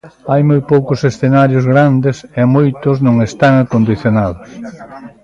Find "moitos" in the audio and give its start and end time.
2.55-2.95